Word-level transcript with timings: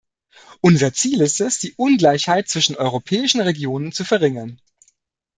Unser 0.61 0.93
Ziel 0.93 1.21
ist 1.21 1.39
es, 1.41 1.59
die 1.59 1.73
Ungleichheit 1.75 2.49
zwischen 2.49 2.75
europäischen 2.75 3.39
Regionen 3.39 3.91
zu 3.91 4.03
verringern. 4.03 4.59